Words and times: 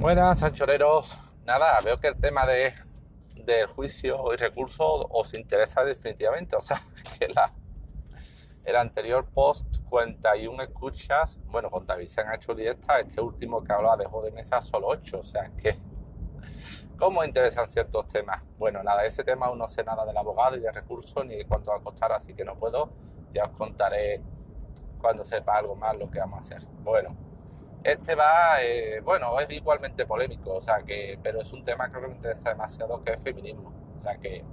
Buenas, 0.00 0.42
anchoreros. 0.44 1.18
Nada, 1.44 1.78
veo 1.84 1.98
que 1.98 2.06
el 2.06 2.20
tema 2.20 2.46
de, 2.46 2.72
del 3.34 3.66
juicio 3.66 4.32
y 4.32 4.36
recurso 4.36 4.84
os 5.10 5.34
interesa 5.34 5.84
definitivamente. 5.84 6.54
O 6.54 6.60
sea, 6.60 6.80
que 7.18 7.28
la, 7.28 7.52
el 8.64 8.76
anterior 8.76 9.26
post 9.26 9.78
41 9.88 10.62
escuchas, 10.62 11.40
bueno, 11.46 11.68
con 11.68 11.84
David 11.84 12.06
se 12.06 12.20
han 12.20 12.32
hecho 12.32 12.54
directa, 12.54 13.00
este 13.00 13.20
último 13.20 13.64
que 13.64 13.72
hablaba 13.72 13.96
de 13.96 14.04
juego 14.04 14.26
de 14.26 14.32
mesa 14.32 14.62
solo 14.62 14.86
8. 14.86 15.18
O 15.18 15.22
sea, 15.22 15.50
que 15.60 15.76
¿Cómo 16.98 17.24
interesan 17.24 17.68
ciertos 17.68 18.08
temas? 18.08 18.42
Bueno, 18.58 18.82
nada, 18.82 19.04
ese 19.04 19.22
tema 19.22 19.46
aún 19.46 19.58
no 19.58 19.68
sé 19.68 19.84
nada 19.84 20.04
del 20.04 20.16
abogado 20.16 20.56
y 20.56 20.60
de 20.60 20.72
recursos 20.72 21.24
ni 21.24 21.36
de 21.36 21.44
cuánto 21.44 21.70
va 21.70 21.76
a 21.76 21.80
costar, 21.80 22.10
así 22.12 22.34
que 22.34 22.44
no 22.44 22.56
puedo. 22.56 22.90
Ya 23.32 23.44
os 23.44 23.50
contaré 23.50 24.20
cuando 25.00 25.24
sepa 25.24 25.58
algo 25.58 25.76
más 25.76 25.96
lo 25.96 26.10
que 26.10 26.18
vamos 26.18 26.36
a 26.36 26.56
hacer. 26.56 26.68
Bueno, 26.82 27.16
este 27.84 28.14
va, 28.14 28.62
eh, 28.62 29.00
bueno, 29.04 29.38
es 29.40 29.50
igualmente 29.50 30.04
polémico, 30.06 30.54
o 30.54 30.62
sea 30.62 30.82
que, 30.82 31.18
pero 31.22 31.40
es 31.40 31.52
un 31.52 31.62
tema 31.62 31.90
que 31.90 32.00
me 32.00 32.08
interesa 32.08 32.50
demasiado, 32.50 33.02
que 33.02 33.12
es 33.12 33.22
feminismo. 33.22 33.72
O 33.96 34.00
sea 34.00 34.16
que 34.16 34.44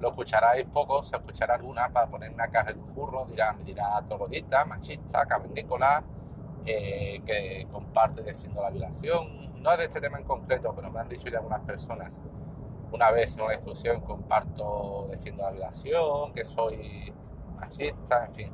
lo 0.00 0.08
escucharáis 0.08 0.66
poco, 0.66 1.02
se 1.04 1.16
escuchará 1.16 1.54
alguna 1.54 1.90
para 1.90 2.06
poner 2.08 2.32
una 2.32 2.48
carne 2.48 2.72
de 2.72 2.80
un 2.80 2.94
burro, 2.94 3.26
dirá, 3.26 3.52
me 3.52 3.64
dirá 3.64 4.02
troglodita, 4.06 4.64
machista, 4.64 5.26
cavernícola, 5.26 6.02
eh, 6.64 7.22
que 7.26 7.66
comparto 7.70 8.22
y 8.22 8.24
defiendo 8.24 8.62
la 8.62 8.70
violación. 8.70 9.62
No 9.62 9.72
es 9.72 9.78
de 9.78 9.84
este 9.84 10.00
tema 10.00 10.18
en 10.18 10.24
concreto, 10.24 10.72
pero 10.74 10.90
me 10.90 11.00
han 11.00 11.08
dicho 11.08 11.28
ya 11.28 11.38
algunas 11.38 11.60
personas. 11.60 12.22
Una 12.92 13.10
vez 13.10 13.36
en 13.36 13.42
una 13.42 13.52
discusión 13.52 14.00
comparto, 14.00 15.06
defiendo 15.10 15.42
la 15.42 15.50
violación, 15.50 16.32
que 16.32 16.44
soy 16.44 17.12
machista, 17.56 18.24
en 18.24 18.32
fin. 18.32 18.52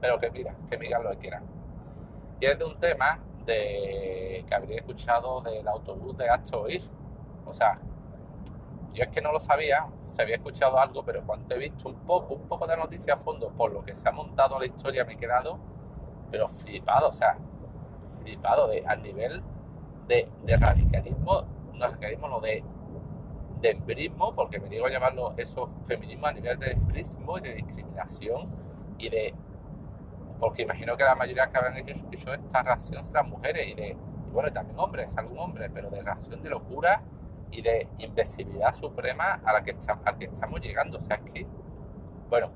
pero 0.00 0.18
que 0.18 0.30
mira, 0.30 0.54
que 0.68 0.76
digan 0.76 1.02
lo 1.02 1.10
que 1.10 1.18
quieran. 1.18 1.57
Y 2.40 2.46
es 2.46 2.58
de 2.58 2.64
un 2.64 2.78
tema 2.78 3.20
de 3.44 4.44
que 4.46 4.54
habría 4.54 4.76
escuchado 4.76 5.40
del 5.40 5.66
autobús 5.66 6.16
de 6.16 6.28
Acto 6.28 6.62
Oír. 6.62 6.82
O 7.46 7.52
sea, 7.52 7.80
yo 8.92 9.04
es 9.04 9.08
que 9.10 9.20
no 9.20 9.32
lo 9.32 9.40
sabía, 9.40 9.86
se 10.08 10.22
había 10.22 10.36
escuchado 10.36 10.78
algo, 10.78 11.04
pero 11.04 11.24
cuando 11.24 11.54
he 11.54 11.58
visto 11.58 11.88
un 11.88 11.96
poco, 12.00 12.34
un 12.34 12.48
poco 12.48 12.66
de 12.66 12.76
noticia 12.76 13.14
a 13.14 13.16
fondo 13.16 13.50
por 13.50 13.72
lo 13.72 13.84
que 13.84 13.94
se 13.94 14.08
ha 14.08 14.12
montado 14.12 14.58
la 14.58 14.66
historia, 14.66 15.04
me 15.04 15.14
he 15.14 15.16
quedado, 15.16 15.58
pero 16.30 16.48
flipado, 16.48 17.08
o 17.08 17.12
sea, 17.12 17.38
flipado 18.20 18.68
de, 18.68 18.84
al 18.86 19.02
nivel 19.02 19.42
de, 20.06 20.28
de 20.44 20.56
radicalismo, 20.56 21.42
no 21.74 21.86
radicalismo, 21.86 22.28
no 22.28 22.40
de, 22.40 22.64
de 23.60 23.70
embrismo, 23.70 24.32
porque 24.32 24.60
me 24.60 24.68
digo 24.68 24.86
a 24.86 24.90
llamarlo 24.90 25.34
eso 25.36 25.68
feminismo 25.86 26.26
a 26.26 26.32
nivel 26.32 26.58
de 26.58 26.72
embrismo 26.72 27.38
y 27.38 27.40
de 27.40 27.54
discriminación 27.54 28.44
y 28.98 29.08
de 29.08 29.34
porque 30.38 30.62
imagino 30.62 30.96
que 30.96 31.04
la 31.04 31.14
mayoría 31.14 31.50
que 31.50 31.58
habrán 31.58 31.76
hecho, 31.76 32.06
hecho 32.10 32.34
esta 32.34 32.62
reacción 32.62 33.02
serán 33.02 33.28
mujeres 33.28 33.68
y 33.68 33.74
de, 33.74 33.88
y 33.90 34.30
bueno, 34.30 34.52
también 34.52 34.78
hombres, 34.78 35.16
algún 35.16 35.38
hombre, 35.38 35.70
pero 35.70 35.90
de 35.90 36.02
reacción 36.02 36.42
de 36.42 36.50
locura 36.50 37.02
y 37.50 37.62
de 37.62 37.88
invencibilidad 37.98 38.74
suprema 38.74 39.40
a 39.44 39.52
la 39.52 39.62
que, 39.62 39.70
está, 39.72 39.94
a 40.04 40.12
la 40.12 40.18
que 40.18 40.26
estamos 40.26 40.60
llegando. 40.60 40.98
O 40.98 41.00
sea, 41.00 41.16
es 41.16 41.32
que, 41.32 41.46
bueno, 42.28 42.50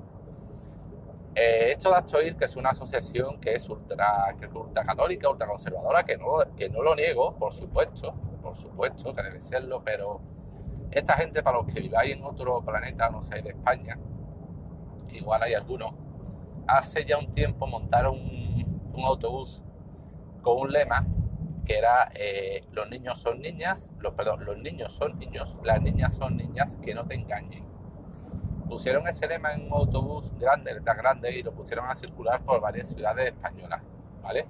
eh, 1.35 1.71
esto 1.71 1.89
de 1.89 1.95
Astoir, 1.95 2.35
que 2.35 2.45
es 2.45 2.55
una 2.55 2.69
asociación 2.69 3.39
que 3.39 3.55
es 3.55 3.67
ultra, 3.67 4.35
que 4.39 4.45
es 4.45 4.53
ultra 4.53 4.83
católica, 4.83 5.29
ultra 5.29 5.47
conservadora, 5.47 6.03
que 6.03 6.17
no, 6.17 6.35
que 6.55 6.69
no 6.69 6.83
lo 6.83 6.95
niego, 6.95 7.35
por 7.35 7.53
supuesto, 7.53 8.13
por 8.41 8.55
supuesto 8.55 9.13
que 9.13 9.23
debe 9.23 9.41
serlo, 9.41 9.83
pero 9.83 10.21
esta 10.91 11.13
gente, 11.13 11.41
para 11.41 11.57
los 11.57 11.73
que 11.73 11.79
viváis 11.79 12.13
en 12.13 12.23
otro 12.23 12.61
planeta, 12.63 13.09
no 13.09 13.23
sé, 13.23 13.41
de 13.41 13.49
España, 13.49 13.97
igual 15.11 15.41
hay 15.41 15.55
algunos, 15.55 15.93
hace 16.67 17.05
ya 17.05 17.17
un 17.17 17.31
tiempo 17.31 17.67
montaron 17.67 18.19
un, 18.19 19.03
autobús 19.05 19.63
con 20.41 20.61
un 20.61 20.71
lema 20.71 21.05
que 21.65 21.77
era 21.77 22.11
eh, 22.13 22.65
los 22.71 22.89
niños 22.89 23.21
son 23.21 23.41
niñas, 23.41 23.91
los, 23.99 24.13
perdón, 24.13 24.45
los 24.45 24.57
niños 24.57 24.93
son 24.93 25.17
niños, 25.17 25.55
las 25.63 25.81
niñas 25.81 26.13
son 26.13 26.35
niñas, 26.35 26.77
que 26.81 26.93
no 26.93 27.05
te 27.05 27.15
engañen. 27.15 27.65
Pusieron 28.67 29.07
ese 29.07 29.27
lema 29.27 29.53
en 29.53 29.67
un 29.67 29.73
autobús 29.73 30.33
grande, 30.37 30.79
tan 30.81 30.97
grande, 30.97 31.31
y 31.37 31.41
lo 31.41 31.53
pusieron 31.53 31.89
a 31.89 31.95
circular 31.95 32.43
por 32.43 32.59
varias 32.59 32.89
ciudades 32.89 33.27
españolas, 33.27 33.81
¿vale? 34.21 34.45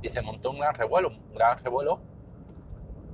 Y 0.00 0.08
se 0.08 0.22
montó 0.22 0.50
un 0.50 0.60
gran 0.60 0.74
revuelo, 0.74 1.08
un 1.08 1.32
gran 1.32 1.58
revuelo, 1.58 2.00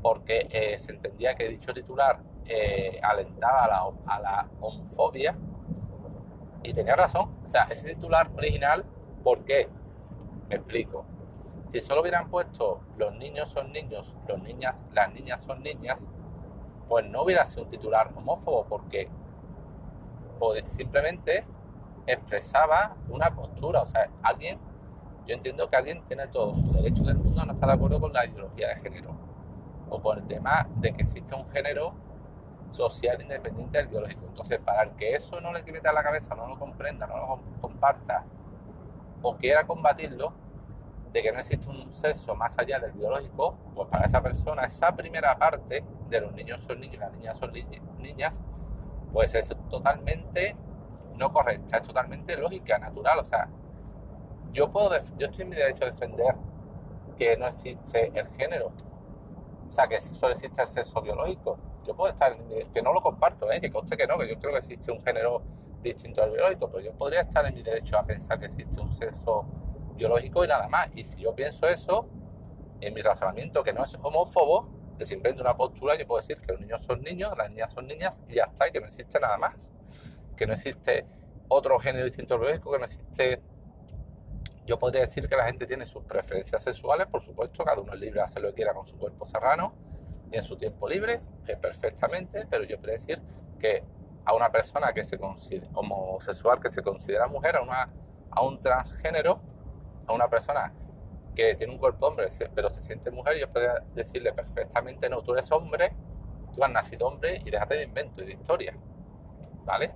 porque 0.03 0.49
eh, 0.51 0.79
se 0.79 0.93
entendía 0.93 1.35
que 1.35 1.49
dicho 1.49 1.73
titular 1.73 2.21
eh, 2.47 3.01
alentaba 3.03 3.65
a 4.07 4.21
la 4.21 4.49
homofobia, 4.61 5.35
y 6.63 6.73
tenía 6.73 6.97
razón. 6.97 7.35
O 7.45 7.49
sea, 7.49 7.65
ese 7.65 7.95
titular 7.95 8.31
original, 8.37 8.85
¿por 9.23 9.45
qué? 9.45 9.69
Me 10.49 10.57
explico 10.57 11.05
si 11.69 11.81
solo 11.81 12.01
hubieran 12.01 12.31
puesto 12.31 12.81
los 12.97 13.15
niños 13.17 13.51
son 13.51 13.73
niños, 13.73 14.17
los 14.27 14.43
niñas, 14.43 14.83
las 14.93 15.13
niñas 15.13 15.43
son 15.43 15.63
niñas, 15.63 16.11
pues 16.89 17.07
no 17.07 17.23
hubiera 17.23 17.45
sido 17.45 17.65
un 17.65 17.69
titular 17.69 18.11
homófobo 18.17 18.65
porque 18.67 19.11
simplemente 20.65 21.45
expresaba 22.07 22.97
una 23.09 23.35
postura. 23.35 23.83
O 23.83 23.85
sea, 23.85 24.11
alguien, 24.23 24.59
yo 25.27 25.35
entiendo 25.35 25.69
que 25.69 25.77
alguien 25.77 26.03
tiene 26.05 26.27
todo 26.29 26.55
su 26.55 26.73
derecho 26.73 27.03
del 27.03 27.19
mundo 27.19 27.43
a 27.43 27.45
no 27.45 27.53
estar 27.53 27.69
de 27.69 27.75
acuerdo 27.75 28.01
con 28.01 28.13
la 28.13 28.25
ideología 28.25 28.69
de 28.69 28.77
género 28.77 29.15
o 29.91 30.01
con 30.01 30.19
el 30.19 30.27
tema 30.27 30.67
de 30.77 30.93
que 30.93 31.03
existe 31.03 31.35
un 31.35 31.49
género 31.51 31.93
social 32.69 33.21
independiente 33.21 33.79
del 33.79 33.89
biológico. 33.89 34.27
Entonces, 34.27 34.59
para 34.59 34.83
el 34.83 34.91
que 34.93 35.15
eso 35.15 35.41
no 35.41 35.53
le 35.53 35.65
quede 35.65 35.87
a 35.89 35.93
la 35.93 36.03
cabeza, 36.03 36.35
no 36.35 36.47
lo 36.47 36.59
comprenda, 36.59 37.07
no 37.07 37.17
lo 37.17 37.41
comparta 37.61 38.25
o 39.23 39.37
quiera 39.37 39.67
combatirlo, 39.67 40.33
de 41.13 41.23
que 41.23 41.33
no 41.33 41.39
existe 41.39 41.69
un 41.71 41.91
sexo 41.93 42.35
más 42.35 42.59
allá 42.59 42.79
del 42.79 42.93
biológico, 42.93 43.57
pues 43.75 43.89
para 43.89 44.05
esa 44.07 44.23
persona 44.23 44.65
esa 44.65 44.95
primera 44.95 45.39
parte 45.39 45.83
de 46.09 46.21
los 46.21 46.33
niños 46.33 46.63
son 46.63 46.81
niños 46.81 46.97
y 46.97 46.99
las 46.99 47.13
niñas 47.13 47.39
son 47.39 47.53
niñas, 47.99 48.43
pues 49.13 49.35
es 49.35 49.49
totalmente 49.71 50.55
no 51.17 51.33
correcta, 51.33 51.79
es 51.79 51.83
totalmente 51.83 52.37
lógica, 52.37 52.79
natural. 52.79 53.19
O 53.19 53.25
sea, 53.25 53.49
yo 54.53 54.71
puedo, 54.71 54.91
yo 55.19 55.27
estoy 55.27 55.43
en 55.43 55.49
mi 55.49 55.57
derecho 55.57 55.85
a 55.85 55.89
defender 55.89 56.35
que 57.17 57.37
no 57.37 57.47
existe 57.49 58.13
el 58.15 58.27
género, 58.29 58.73
o 59.69 59.73
sea, 59.73 59.87
que 59.87 60.01
solo 60.01 60.33
existe 60.35 60.63
el 60.63 60.69
sexo 60.69 61.03
biológico. 61.03 61.59
Yo 61.87 61.95
puedo 61.95 62.13
estar, 62.13 62.37
que 62.73 62.83
no 62.83 62.93
lo 62.93 63.01
comparto, 63.01 63.51
¿eh? 63.51 63.61
que 63.61 63.71
conste 63.71 63.97
que 63.97 64.07
no, 64.07 64.19
que 64.19 64.29
yo 64.29 64.39
creo 64.39 64.53
que 64.53 64.59
existe 64.59 64.91
un 64.91 65.01
género 65.01 65.43
distinto 65.83 66.23
al 66.23 66.31
biológico, 66.31 66.69
pero 66.71 66.85
yo 66.85 66.93
podría 66.93 67.23
estar 67.23 67.47
en 67.47 67.55
mi 67.55 67.63
derecho 67.63 67.99
a 67.99 68.05
pensar 68.05 68.39
que 68.39 68.47
existe 68.47 68.81
un 68.81 68.93
sexo 68.93 69.45
biológico 69.95 70.45
y 70.45 70.49
nada 70.49 70.69
más. 70.69 70.89
Y 70.95 71.05
si 71.05 71.21
yo 71.21 71.35
pienso 71.35 71.67
eso, 71.69 72.09
en 72.81 72.95
mi 72.95 73.01
razonamiento 73.03 73.63
que 73.63 73.73
no 73.73 73.85
es 73.85 73.97
homófobo, 74.03 74.69
de 74.97 75.07
simplemente 75.07 75.41
una 75.41 75.57
postura, 75.57 75.97
yo 75.97 76.07
puedo 76.07 76.21
decir 76.21 76.39
que 76.39 76.53
los 76.53 76.61
niños 76.61 76.83
son 76.85 77.01
niños, 77.03 77.33
las 77.37 77.51
niñas 77.51 77.73
son 77.73 77.87
niñas 77.87 78.21
y 78.29 78.35
ya 78.35 78.45
está, 78.45 78.69
y 78.69 78.73
que 78.73 78.81
no 78.81 78.87
existe 78.87 79.21
nada 79.21 79.39
más. 79.39 79.71
Que 80.37 80.47
no 80.47 80.55
existe 80.55 81.07
otro 81.49 81.79
género 81.79 82.05
distinto 82.05 82.35
al 82.35 82.41
biológico, 82.41 82.73
que 82.73 82.79
no 82.79 82.85
existe... 82.85 83.43
Yo 84.69 84.79
podría 84.79 85.01
decir 85.01 85.27
que 85.27 85.35
la 85.35 85.47
gente 85.47 85.65
tiene 85.65 85.87
sus 85.87 86.05
preferencias 86.05 86.63
sexuales, 86.63 87.07
por 87.07 87.23
supuesto, 87.23 87.65
cada 87.65 87.81
uno 87.81 87.95
es 87.95 88.01
libre 88.01 88.21
de 88.21 88.27
hacer 88.27 88.43
lo 88.43 88.51
que 88.51 88.57
quiera 88.57 88.75
con 88.75 88.87
su 88.87 88.99
cuerpo 88.99 89.25
serrano 89.25 89.73
y 90.31 90.37
en 90.37 90.43
su 90.43 90.59
tiempo 90.59 90.87
libre, 90.87 91.23
que 91.47 91.57
perfectamente, 91.57 92.47
pero 92.51 92.65
yo 92.65 92.77
podría 92.77 92.97
decir 92.97 93.19
que 93.59 93.83
a 94.27 94.35
una 94.35 94.53
persona 94.53 94.93
que 94.93 95.05
se 95.05 95.19
considera 95.19 95.69
homosexual, 95.73 96.61
que 96.61 96.69
se 96.69 96.83
considera 96.83 97.27
mujer, 97.29 97.57
a, 97.57 97.63
una, 97.63 97.91
a 98.31 98.43
un 98.43 98.61
transgénero, 98.61 99.41
a 100.07 100.13
una 100.13 100.29
persona 100.29 100.75
que 101.35 101.55
tiene 101.55 101.73
un 101.73 101.79
cuerpo 101.79 102.07
hombre, 102.07 102.29
pero 102.55 102.69
se 102.69 102.83
siente 102.83 103.11
mujer, 103.11 103.39
yo 103.39 103.51
podría 103.51 103.83
decirle 103.95 104.35
perfectamente, 104.35 105.09
no, 105.09 105.23
tú 105.23 105.33
eres 105.33 105.51
hombre, 105.51 105.95
tú 106.55 106.63
has 106.63 106.71
nacido 106.71 107.07
hombre 107.07 107.41
y 107.43 107.51
déjate 107.51 107.75
de 107.75 107.85
invento 107.85 108.23
y 108.23 108.27
de 108.27 108.33
historia, 108.35 108.77
¿vale? 109.65 109.95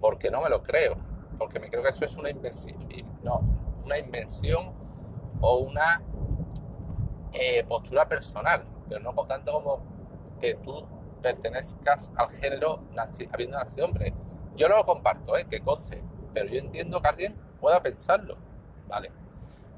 Porque 0.00 0.28
no 0.28 0.42
me 0.42 0.50
lo 0.50 0.64
creo, 0.64 0.96
porque 1.38 1.60
me 1.60 1.70
creo 1.70 1.84
que 1.84 1.90
eso 1.90 2.04
es 2.04 2.16
una 2.16 2.30
invención, 2.30 2.76
no, 3.22 3.57
una 3.88 3.98
invención 3.98 4.70
o 5.40 5.56
una 5.58 6.02
eh, 7.32 7.64
postura 7.64 8.06
personal, 8.06 8.64
pero 8.86 9.00
no 9.00 9.14
tanto 9.26 9.50
como 9.52 9.80
que 10.38 10.54
tú 10.56 10.86
pertenezcas 11.22 12.10
al 12.14 12.28
género 12.30 12.84
habiendo 13.32 13.58
nacido 13.58 13.86
hombre. 13.86 14.14
Yo 14.56 14.68
lo 14.68 14.84
comparto, 14.84 15.36
¿eh? 15.38 15.46
que 15.48 15.60
coste, 15.60 16.02
pero 16.34 16.48
yo 16.50 16.58
entiendo 16.58 17.00
que 17.00 17.08
alguien 17.08 17.34
pueda 17.60 17.82
pensarlo, 17.82 18.36
¿vale? 18.86 19.10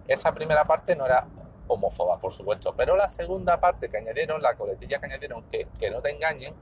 Esa 0.08 0.34
primera 0.34 0.64
parte 0.64 0.96
no 0.96 1.06
era 1.06 1.28
homófoba, 1.68 2.18
por 2.18 2.32
supuesto, 2.32 2.74
pero 2.76 2.96
la 2.96 3.08
segunda 3.08 3.60
parte 3.60 3.88
que 3.88 3.98
añadieron, 3.98 4.42
la 4.42 4.56
coletilla 4.56 4.98
que 4.98 5.06
añadieron, 5.06 5.44
que, 5.44 5.68
que 5.78 5.90
no 5.90 6.02
te 6.02 6.10
engañen, 6.10 6.54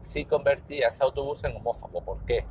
sí 0.00 0.24
convertía 0.24 0.88
ese 0.88 1.04
autobús 1.04 1.44
en 1.44 1.54
homófobo. 1.54 2.02
¿Por 2.02 2.24
qué? 2.24 2.44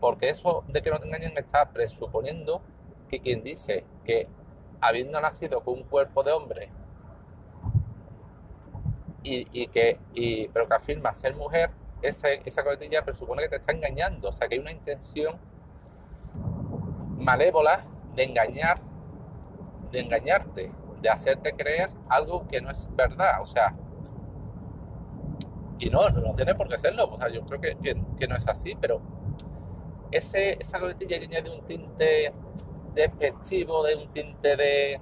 Porque 0.00 0.28
eso 0.28 0.64
de 0.68 0.82
que 0.82 0.90
no 0.90 0.98
te 1.00 1.06
engañen 1.06 1.32
está 1.38 1.70
presuponiendo 1.70 2.60
que 3.08 3.20
quien 3.20 3.42
dice 3.42 3.84
que 4.04 4.28
habiendo 4.80 5.20
nacido 5.20 5.62
con 5.62 5.74
un 5.74 5.82
cuerpo 5.84 6.22
de 6.22 6.32
hombre 6.32 6.70
y, 9.22 9.66
que, 9.68 9.98
y, 10.14 10.48
pero 10.48 10.66
que 10.66 10.74
afirma 10.74 11.12
ser 11.12 11.34
mujer, 11.36 11.70
esa, 12.00 12.30
esa 12.30 12.64
coletilla 12.64 13.04
presupone 13.04 13.42
que 13.42 13.50
te 13.50 13.56
está 13.56 13.72
engañando. 13.72 14.30
O 14.30 14.32
sea, 14.32 14.48
que 14.48 14.54
hay 14.54 14.60
una 14.60 14.72
intención 14.72 15.36
malévola 17.18 17.84
de 18.14 18.24
engañar 18.24 18.80
de 19.90 20.00
engañarte 20.00 20.72
de 21.00 21.08
hacerte 21.08 21.52
creer 21.52 21.90
algo 22.08 22.46
que 22.46 22.60
no 22.60 22.70
es 22.70 22.88
verdad. 22.94 23.40
O 23.40 23.46
sea, 23.46 23.74
y 25.78 25.90
no, 25.90 26.08
no 26.10 26.32
tiene 26.32 26.54
por 26.54 26.68
qué 26.68 26.78
serlo. 26.78 27.08
O 27.10 27.18
sea, 27.18 27.28
yo 27.28 27.44
creo 27.46 27.60
que, 27.60 27.76
que, 28.18 28.28
no 28.28 28.36
es 28.36 28.48
así, 28.48 28.76
pero 28.80 29.00
ese, 30.10 30.56
esa 30.60 30.80
coletilla 30.80 31.18
que 31.18 31.26
añade 31.26 31.50
un 31.50 31.64
tinte 31.64 32.32
despectivo, 32.98 33.84
de 33.84 33.96
un 33.96 34.08
tinte 34.10 34.56
de 34.56 35.00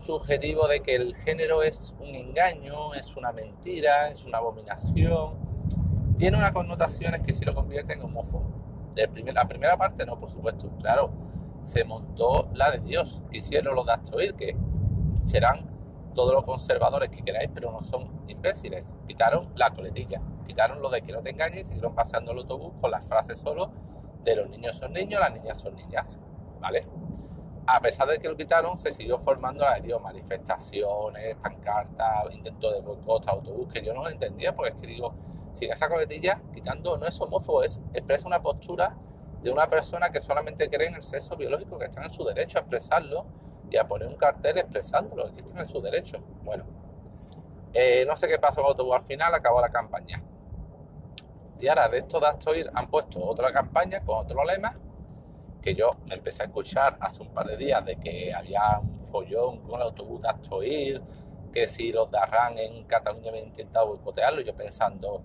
subjetivo 0.00 0.66
de 0.68 0.80
que 0.80 0.94
el 0.94 1.14
género 1.16 1.62
es 1.62 1.94
un 1.98 2.14
engaño, 2.14 2.94
es 2.94 3.16
una 3.16 3.32
mentira, 3.32 4.08
es 4.08 4.24
una 4.24 4.38
abominación, 4.38 5.34
tiene 6.16 6.38
unas 6.38 6.52
connotaciones 6.52 7.20
que 7.22 7.34
sí 7.34 7.44
lo 7.44 7.54
convierten 7.54 7.98
en 7.98 8.06
homófobo. 8.06 8.48
la 8.94 9.46
primera 9.48 9.76
parte 9.76 10.06
no, 10.06 10.18
por 10.18 10.30
supuesto, 10.30 10.70
claro, 10.78 11.10
se 11.64 11.84
montó 11.84 12.48
la 12.54 12.70
de 12.70 12.78
Dios, 12.78 13.22
hicieron 13.32 13.74
los 13.74 13.86
de 13.86 13.92
oír 14.14 14.34
que 14.34 14.56
serán 15.22 15.68
todos 16.14 16.32
los 16.32 16.44
conservadores 16.44 17.10
que 17.10 17.22
queráis, 17.22 17.50
pero 17.52 17.70
no 17.70 17.82
son 17.82 18.08
imbéciles. 18.26 18.96
Quitaron 19.06 19.48
la 19.54 19.70
coletilla, 19.70 20.20
quitaron 20.46 20.80
lo 20.80 20.88
de 20.90 21.02
que 21.02 21.12
no 21.12 21.20
te 21.20 21.30
engañes 21.30 21.62
y 21.62 21.64
siguieron 21.66 21.94
pasando 21.94 22.32
el 22.32 22.38
autobús 22.38 22.72
con 22.80 22.90
las 22.90 23.06
frases 23.06 23.38
solo 23.38 23.70
de 24.24 24.36
los 24.36 24.50
niños 24.50 24.76
son 24.76 24.92
niños, 24.92 25.20
las 25.20 25.32
niñas 25.32 25.58
son 25.58 25.74
niñas, 25.74 26.18
¿vale? 26.60 26.86
A 27.66 27.80
pesar 27.80 28.08
de 28.08 28.18
que 28.18 28.28
lo 28.28 28.36
quitaron, 28.36 28.76
se 28.78 28.92
siguió 28.92 29.18
formando 29.18 29.64
la 29.64 29.78
Dios, 29.78 30.00
manifestaciones, 30.00 31.36
pancartas, 31.36 32.32
intentos 32.34 32.72
de 32.72 32.80
boicot 32.80 33.28
autobús, 33.28 33.72
que 33.72 33.82
yo 33.82 33.94
no 33.94 34.02
lo 34.02 34.08
entendía, 34.08 34.54
porque 34.54 34.72
es 34.72 34.76
que 34.76 34.86
digo, 34.86 35.14
sin 35.52 35.70
esa 35.70 35.88
coletilla, 35.88 36.40
quitando, 36.52 36.96
no 36.96 37.06
es 37.06 37.20
homófobo, 37.20 37.62
es 37.62 37.80
expresa 37.92 38.26
una 38.26 38.42
postura 38.42 38.96
de 39.42 39.50
una 39.50 39.68
persona 39.68 40.10
que 40.10 40.20
solamente 40.20 40.68
cree 40.68 40.88
en 40.88 40.96
el 40.96 41.02
sexo 41.02 41.36
biológico, 41.36 41.78
que 41.78 41.86
están 41.86 42.04
en 42.04 42.10
su 42.10 42.24
derecho 42.24 42.58
a 42.58 42.60
expresarlo 42.62 43.26
y 43.70 43.76
a 43.76 43.86
poner 43.86 44.08
un 44.08 44.16
cartel 44.16 44.58
expresándolo, 44.58 45.32
que 45.32 45.40
están 45.40 45.58
en 45.60 45.68
su 45.68 45.80
derecho. 45.80 46.18
Bueno, 46.42 46.64
eh, 47.72 48.04
no 48.06 48.16
sé 48.16 48.26
qué 48.26 48.38
pasó 48.38 48.62
con 48.62 48.70
autobús 48.70 48.96
al 48.96 49.02
final, 49.02 49.32
acabó 49.34 49.60
la 49.60 49.70
campaña. 49.70 50.22
Y 51.58 51.68
ahora 51.68 51.88
de 51.88 51.98
esto 51.98 52.18
de 52.18 52.26
Astoir 52.26 52.70
han 52.74 52.88
puesto 52.88 53.24
otra 53.24 53.52
campaña 53.52 54.00
con 54.00 54.18
otro 54.18 54.44
lema 54.44 54.76
que 55.60 55.74
yo 55.74 55.96
empecé 56.08 56.42
a 56.42 56.46
escuchar 56.46 56.96
hace 57.00 57.22
un 57.22 57.28
par 57.28 57.46
de 57.46 57.56
días 57.56 57.84
de 57.84 57.96
que 57.96 58.32
había 58.32 58.78
un 58.80 58.98
follón 58.98 59.60
con 59.60 59.76
el 59.76 59.82
autobús 59.82 60.22
de 60.22 60.28
Astoir, 60.28 61.02
que 61.52 61.66
si 61.66 61.92
los 61.92 62.10
de 62.10 62.18
Arran 62.18 62.58
en 62.58 62.84
Cataluña 62.84 63.30
habían 63.30 63.46
intentado 63.46 63.88
boicotearlo, 63.88 64.40
yo 64.40 64.54
pensando 64.54 65.22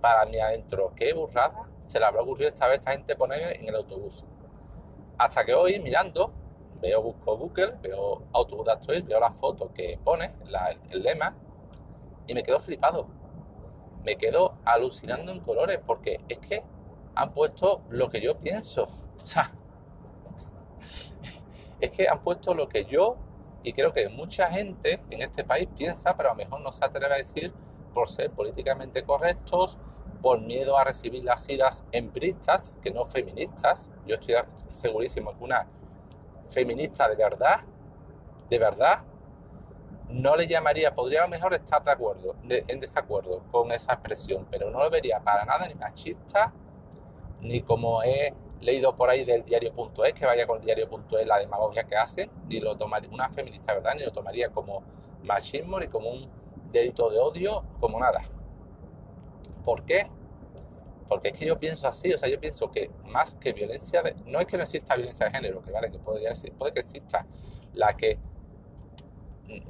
para 0.00 0.24
mí 0.26 0.38
adentro, 0.38 0.92
qué 0.94 1.12
burrada 1.12 1.68
se 1.84 2.00
le 2.00 2.06
habrá 2.06 2.22
ocurrido 2.22 2.48
esta 2.48 2.66
vez 2.66 2.78
a 2.78 2.80
esta 2.80 2.92
gente 2.92 3.16
poner 3.16 3.56
en 3.60 3.68
el 3.68 3.76
autobús. 3.76 4.24
Hasta 5.18 5.44
que 5.44 5.54
hoy 5.54 5.78
mirando 5.78 6.32
veo, 6.80 7.02
busco 7.02 7.36
Google, 7.36 7.74
veo 7.82 8.22
autobús 8.32 8.66
de 8.86 9.00
veo 9.02 9.20
la 9.20 9.32
foto 9.32 9.72
que 9.72 9.98
pone, 10.02 10.32
el, 10.90 11.02
lema, 11.02 11.34
y 12.26 12.34
me 12.34 12.42
quedo 12.42 12.60
flipado. 12.60 13.06
Me 14.04 14.16
quedo 14.16 14.54
alucinando 14.64 15.32
en 15.32 15.40
colores, 15.40 15.80
porque 15.84 16.20
es 16.28 16.38
que 16.38 16.62
han 17.14 17.32
puesto 17.32 17.82
lo 17.88 18.08
que 18.08 18.20
yo 18.20 18.36
pienso. 18.38 18.88
O 19.22 19.26
sea, 19.26 19.50
es 21.80 21.90
que 21.90 22.08
han 22.08 22.20
puesto 22.22 22.54
lo 22.54 22.68
que 22.68 22.84
yo 22.84 23.16
y 23.62 23.72
creo 23.72 23.92
que 23.92 24.08
mucha 24.08 24.50
gente 24.50 25.00
en 25.10 25.22
este 25.22 25.44
país 25.44 25.68
piensa, 25.76 26.16
pero 26.16 26.30
a 26.30 26.32
lo 26.32 26.36
mejor 26.36 26.60
no 26.60 26.72
se 26.72 26.84
atreve 26.84 27.14
a 27.14 27.18
decir 27.18 27.52
por 27.92 28.08
ser 28.08 28.30
políticamente 28.30 29.02
correctos, 29.02 29.78
por 30.22 30.40
miedo 30.40 30.78
a 30.78 30.84
recibir 30.84 31.24
las 31.24 31.48
iras 31.48 31.84
empiristas, 31.92 32.72
que 32.80 32.90
no 32.90 33.04
feministas. 33.04 33.90
Yo 34.06 34.16
estoy 34.16 34.34
segurísimo 34.70 35.36
que 35.36 35.44
una 35.44 35.66
feminista 36.50 37.08
de 37.08 37.16
verdad, 37.16 37.60
de 38.48 38.58
verdad, 38.58 39.04
no 40.08 40.36
le 40.36 40.46
llamaría, 40.46 40.94
podría 40.94 41.20
a 41.20 41.24
lo 41.24 41.30
mejor 41.30 41.52
estar 41.54 41.82
de 41.82 41.90
acuerdo, 41.90 42.36
en 42.48 42.78
desacuerdo 42.78 43.42
con 43.50 43.72
esa 43.72 43.94
expresión, 43.94 44.46
pero 44.50 44.70
no 44.70 44.78
lo 44.78 44.88
vería 44.90 45.20
para 45.20 45.44
nada 45.44 45.66
ni 45.66 45.74
machista, 45.74 46.52
ni 47.40 47.62
como 47.62 48.02
he 48.02 48.32
leído 48.60 48.96
por 48.96 49.10
ahí 49.10 49.24
del 49.24 49.44
diario.es, 49.44 50.14
que 50.14 50.26
vaya 50.26 50.46
con 50.46 50.58
el 50.58 50.64
diario.es 50.64 51.26
la 51.26 51.38
demagogia 51.38 51.84
que 51.84 51.96
hace, 51.96 52.30
ni 52.48 52.60
lo 52.60 52.76
tomaría 52.76 53.10
una 53.10 53.28
feminista 53.30 53.74
verdad, 53.74 53.94
ni 53.96 54.04
lo 54.04 54.12
tomaría 54.12 54.50
como 54.50 54.82
machismo, 55.22 55.78
ni 55.78 55.88
como 55.88 56.10
un 56.10 56.30
delito 56.72 57.10
de 57.10 57.18
odio, 57.18 57.64
como 57.80 58.00
nada. 58.00 58.22
¿Por 59.64 59.84
qué? 59.84 60.08
Porque 61.08 61.28
es 61.28 61.38
que 61.38 61.46
yo 61.46 61.58
pienso 61.58 61.86
así, 61.86 62.12
o 62.12 62.18
sea, 62.18 62.28
yo 62.28 62.40
pienso 62.40 62.70
que 62.70 62.90
más 63.04 63.34
que 63.36 63.52
violencia, 63.52 64.02
de, 64.02 64.14
no 64.26 64.40
es 64.40 64.46
que 64.46 64.56
no 64.56 64.64
exista 64.64 64.96
violencia 64.96 65.26
de 65.26 65.32
género, 65.32 65.62
que 65.62 65.70
vale, 65.70 65.90
que 65.90 65.98
podría 65.98 66.32
puede 66.58 66.72
que 66.72 66.80
exista 66.80 67.26
la 67.74 67.96
que 67.96 68.18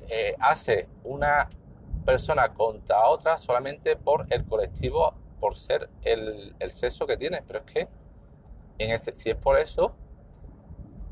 eh, 0.08 0.34
hace 0.38 0.88
una 1.04 1.48
persona 2.04 2.54
contra 2.54 3.06
otra 3.08 3.36
solamente 3.36 3.96
por 3.96 4.26
el 4.30 4.44
colectivo, 4.46 5.12
por 5.40 5.56
ser 5.56 5.90
el 6.02 6.54
sexo 6.70 7.06
que 7.06 7.16
tiene, 7.16 7.42
pero 7.46 7.58
es 7.58 7.64
que 7.66 7.88
si 9.14 9.30
es 9.30 9.36
por 9.36 9.58
eso, 9.58 9.96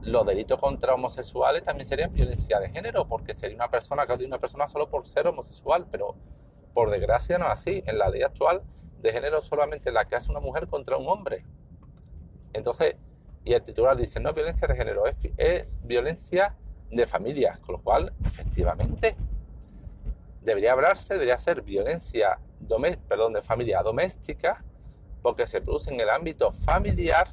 los 0.01 0.27
delitos 0.27 0.59
contra 0.61 0.95
homosexuales 0.95 1.63
también 1.63 1.89
serían 1.89 2.13
violencia 2.13 2.61
de 2.61 2.69
género, 2.69 3.07
porque 3.09 3.35
sería 3.35 3.57
una 3.57 3.71
persona 3.71 4.07
que 4.07 4.25
una 4.25 4.39
persona 4.39 4.69
solo 4.69 4.89
por 4.89 5.07
ser 5.07 5.27
homosexual, 5.27 5.87
pero 5.91 6.17
por 6.75 6.91
desgracia 6.91 7.39
no 7.39 7.47
es 7.47 7.53
así. 7.53 7.83
En 7.87 7.99
la 7.99 8.09
ley 8.11 8.23
actual 8.23 8.63
de 9.01 9.13
género 9.13 9.43
solamente 9.43 9.93
la 9.93 10.07
que 10.07 10.17
hace 10.17 10.31
una 10.31 10.41
mujer 10.41 10.67
contra 10.67 10.97
un 10.97 11.09
hombre. 11.09 11.45
Entonces, 12.53 12.97
y 13.45 13.53
el 13.53 13.63
titular 13.63 13.97
dice, 13.97 14.21
no 14.21 14.31
es 14.31 14.35
violencia 14.35 14.67
de 14.67 14.75
género, 14.75 15.05
es, 15.07 15.87
violencia 15.87 16.57
de 16.91 17.07
familias, 17.07 17.59
con 17.61 17.75
lo 17.75 17.83
cual, 17.83 18.13
efectivamente, 18.25 19.17
debería 20.43 20.73
hablarse, 20.73 21.15
debería 21.15 21.39
ser 21.39 21.63
violencia 21.63 22.39
perdón, 23.09 23.35
de 23.35 23.43
familia 23.43 23.83
doméstica, 23.83 24.65
porque 25.23 25.47
se 25.47 25.61
produce 25.61 25.93
en 25.93 26.01
el 26.01 26.09
ámbito 26.09 26.53
familiar 26.53 27.29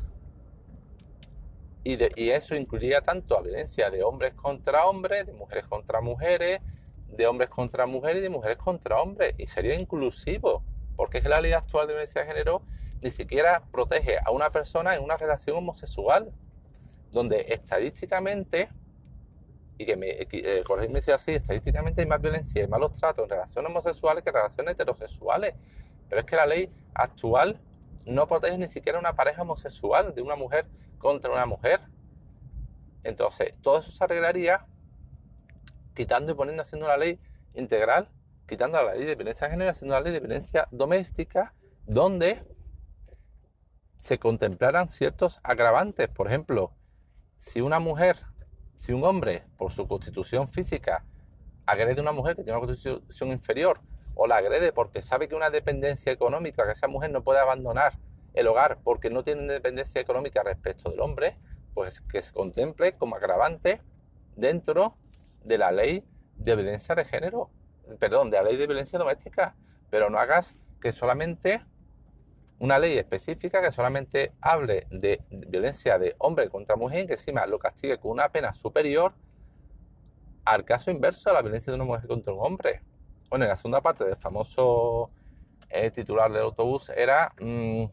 y, 1.83 1.97
y, 2.15 2.29
eso 2.29 2.55
incluiría 2.55 3.01
tanto 3.01 3.37
a 3.37 3.41
violencia 3.41 3.89
de 3.89 4.03
hombres 4.03 4.33
contra 4.33 4.85
hombres, 4.85 5.25
de 5.25 5.33
mujeres 5.33 5.65
contra 5.65 6.01
mujeres, 6.01 6.61
de 7.07 7.27
hombres 7.27 7.49
contra 7.49 7.85
mujeres 7.85 8.19
y 8.19 8.21
de 8.23 8.29
mujeres 8.29 8.57
contra 8.57 9.01
hombres, 9.01 9.33
y 9.37 9.47
sería 9.47 9.75
inclusivo 9.75 10.63
porque 11.01 11.17
es 11.17 11.23
que 11.23 11.29
la 11.29 11.41
ley 11.41 11.53
actual 11.53 11.87
de 11.87 11.93
violencia 11.93 12.21
de 12.21 12.27
género 12.27 12.61
ni 13.01 13.09
siquiera 13.09 13.63
protege 13.71 14.17
a 14.23 14.29
una 14.29 14.51
persona 14.51 14.93
en 14.93 15.03
una 15.03 15.17
relación 15.17 15.57
homosexual, 15.57 16.31
donde 17.11 17.47
estadísticamente, 17.49 18.69
y 19.79 19.85
que 19.87 19.97
me 19.97 20.09
eh, 20.11 20.63
corregirme 20.63 21.01
si 21.01 21.09
así, 21.09 21.31
estadísticamente 21.31 22.01
hay 22.01 22.07
más 22.07 22.21
violencia 22.21 22.63
y 22.63 22.67
malos 22.67 22.91
tratos 22.91 23.23
en 23.23 23.31
relaciones 23.31 23.71
homosexuales 23.71 24.23
que 24.23 24.29
en 24.29 24.35
relaciones 24.35 24.73
heterosexuales. 24.73 25.55
Pero 26.07 26.21
es 26.21 26.27
que 26.27 26.35
la 26.35 26.45
ley 26.45 26.69
actual 26.93 27.59
no 28.05 28.27
protege 28.27 28.57
ni 28.57 28.67
siquiera 28.67 28.99
una 28.99 29.15
pareja 29.15 29.41
homosexual 29.41 30.13
de 30.15 30.21
una 30.21 30.35
mujer 30.35 30.67
contra 30.97 31.31
una 31.31 31.45
mujer. 31.45 31.81
Entonces, 33.03 33.53
todo 33.61 33.79
eso 33.79 33.91
se 33.91 34.03
arreglaría 34.03 34.65
quitando 35.93 36.31
y 36.31 36.35
poniendo, 36.35 36.61
haciendo 36.61 36.85
una 36.85 36.97
ley 36.97 37.19
integral 37.53 38.09
quitando 38.51 38.83
la 38.83 38.93
ley 38.93 39.05
de 39.05 39.15
violencia 39.15 39.47
de 39.47 39.51
género, 39.51 39.71
haciendo 39.71 39.95
la 39.95 40.01
ley 40.01 40.11
de 40.11 40.19
violencia 40.19 40.67
doméstica, 40.71 41.53
donde 41.85 42.43
se 43.95 44.19
contemplaran 44.19 44.89
ciertos 44.89 45.39
agravantes. 45.41 46.09
Por 46.09 46.27
ejemplo, 46.27 46.73
si 47.37 47.61
una 47.61 47.79
mujer, 47.79 48.17
si 48.75 48.91
un 48.91 49.05
hombre, 49.05 49.45
por 49.57 49.71
su 49.71 49.87
constitución 49.87 50.49
física, 50.49 51.05
agrede 51.65 51.99
a 51.99 52.01
una 52.01 52.11
mujer 52.11 52.35
que 52.35 52.43
tiene 52.43 52.59
una 52.59 52.67
constitución 52.67 53.29
inferior, 53.29 53.79
o 54.15 54.27
la 54.27 54.37
agrede 54.37 54.71
porque 54.71 55.01
sabe 55.01 55.27
que 55.27 55.35
una 55.35 55.49
dependencia 55.49 56.11
económica, 56.11 56.65
que 56.65 56.73
esa 56.73 56.87
mujer 56.87 57.11
no 57.11 57.23
puede 57.23 57.39
abandonar 57.39 57.93
el 58.33 58.47
hogar 58.47 58.79
porque 58.83 59.09
no 59.09 59.23
tiene 59.23 59.41
independencia 59.41 60.01
económica 60.01 60.43
respecto 60.43 60.89
del 60.89 60.99
hombre, 61.01 61.37
pues 61.73 62.01
que 62.01 62.21
se 62.21 62.31
contemple 62.31 62.93
como 62.93 63.15
agravante 63.15 63.81
dentro 64.35 64.97
de 65.43 65.57
la 65.57 65.71
ley 65.71 66.05
de 66.35 66.55
violencia 66.55 66.95
de 66.95 67.05
género 67.05 67.49
perdón, 67.99 68.29
de 68.29 68.37
la 68.37 68.43
ley 68.43 68.57
de 68.57 68.67
violencia 68.67 68.97
doméstica, 68.99 69.55
pero 69.89 70.09
no 70.09 70.19
hagas 70.19 70.55
que 70.79 70.91
solamente 70.91 71.61
una 72.59 72.77
ley 72.77 72.97
específica 72.97 73.61
que 73.61 73.71
solamente 73.71 74.33
hable 74.39 74.87
de 74.91 75.21
violencia 75.29 75.97
de 75.97 76.15
hombre 76.19 76.49
contra 76.49 76.75
mujer 76.75 77.05
y 77.05 77.07
que 77.07 77.13
encima 77.13 77.45
lo 77.47 77.57
castigue 77.57 77.97
con 77.99 78.11
una 78.11 78.29
pena 78.29 78.53
superior 78.53 79.13
al 80.45 80.63
caso 80.63 80.91
inverso 80.91 81.29
de 81.29 81.35
la 81.35 81.41
violencia 81.41 81.71
de 81.71 81.75
una 81.75 81.85
mujer 81.85 82.07
contra 82.07 82.33
un 82.33 82.39
hombre. 82.45 82.81
Bueno, 83.31 83.45
en 83.45 83.49
la 83.49 83.55
segunda 83.55 83.79
parte 83.79 84.03
del 84.03 84.17
famoso 84.17 85.09
eh, 85.69 85.89
titular 85.89 86.29
del 86.33 86.41
autobús 86.41 86.89
era, 86.89 87.33
mm, 87.39 87.85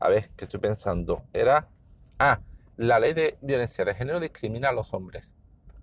a 0.00 0.08
ver, 0.08 0.30
¿qué 0.34 0.46
estoy 0.46 0.60
pensando? 0.60 1.24
Era, 1.34 1.68
ah, 2.18 2.40
la 2.78 2.98
ley 2.98 3.12
de 3.12 3.36
violencia 3.42 3.84
de 3.84 3.94
género 3.94 4.20
discrimina 4.20 4.70
a 4.70 4.72
los 4.72 4.94
hombres. 4.94 5.34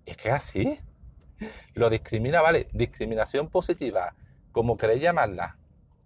es 0.06 0.16
que 0.16 0.32
así. 0.32 0.80
Lo 1.74 1.88
discrimina, 1.88 2.42
¿vale? 2.42 2.66
Discriminación 2.72 3.48
positiva, 3.48 4.16
como 4.50 4.76
queréis 4.76 5.02
llamarla. 5.02 5.56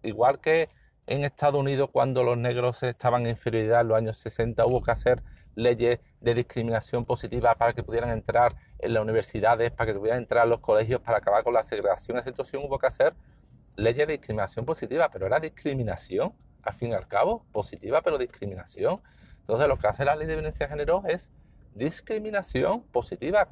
Igual 0.02 0.38
que 0.38 0.68
en 1.06 1.24
Estados 1.24 1.60
Unidos 1.60 1.90
cuando 1.92 2.24
los 2.24 2.36
negros 2.36 2.82
estaban 2.82 3.22
en 3.22 3.30
inferioridad 3.30 3.82
en 3.82 3.88
los 3.88 3.96
años 3.96 4.18
60 4.18 4.66
hubo 4.66 4.82
que 4.82 4.90
hacer 4.90 5.22
leyes 5.54 6.00
de 6.20 6.34
discriminación 6.34 7.04
positiva 7.04 7.54
para 7.54 7.72
que 7.72 7.82
pudieran 7.82 8.10
entrar 8.10 8.56
en 8.78 8.92
las 8.92 9.02
universidades, 9.02 9.70
para 9.70 9.92
que 9.92 9.98
pudieran 9.98 10.20
entrar 10.20 10.42
a 10.42 10.46
los 10.46 10.60
colegios, 10.60 11.00
para 11.00 11.18
acabar 11.18 11.42
con 11.44 11.54
la 11.54 11.62
segregación. 11.62 12.16
En 12.16 12.20
esa 12.20 12.30
situación 12.30 12.62
hubo 12.64 12.78
que 12.78 12.86
hacer 12.86 13.14
leyes 13.76 14.06
de 14.06 14.14
discriminación 14.14 14.64
positiva, 14.64 15.08
pero 15.10 15.26
era 15.26 15.40
discriminación, 15.40 16.34
al 16.62 16.74
fin 16.74 16.90
y 16.90 16.94
al 16.94 17.06
cabo, 17.08 17.44
positiva, 17.52 18.02
pero 18.02 18.18
discriminación. 18.18 19.00
Entonces 19.40 19.68
lo 19.68 19.78
que 19.78 19.86
hace 19.86 20.04
la 20.04 20.16
ley 20.16 20.26
de 20.26 20.34
violencia 20.34 20.66
de 20.66 20.70
género 20.70 21.02
es 21.06 21.30
discriminación 21.74 22.82
positiva, 22.82 23.48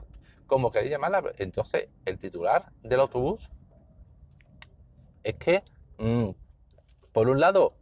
como 0.46 0.70
queréis 0.72 0.90
llamarla. 0.90 1.22
Entonces 1.38 1.88
el 2.04 2.18
titular 2.18 2.70
del 2.82 3.00
autobús 3.00 3.48
es 5.22 5.36
que, 5.36 5.62
mm, 5.98 6.30
por 7.14 7.28
un 7.28 7.38
lado, 7.38 7.74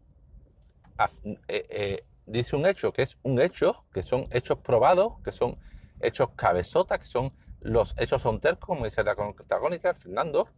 eh, 1.24 1.66
eh, 1.70 2.04
dice 2.26 2.54
un 2.54 2.66
hecho 2.66 2.92
que 2.92 3.00
es 3.00 3.16
un 3.22 3.40
hecho, 3.40 3.86
que 3.92 4.02
son 4.02 4.28
hechos 4.30 4.58
probados, 4.58 5.14
que 5.24 5.32
son 5.32 5.56
hechos 6.00 6.28
cabezotas, 6.36 6.98
que 6.98 7.06
son 7.06 7.32
los 7.60 7.94
hechos 7.98 8.20
son 8.20 8.40
tercos, 8.40 8.66
como 8.66 8.84
dice 8.84 9.02
la 9.02 9.14
protagónica, 9.14 9.94
Fernando, 9.94 10.48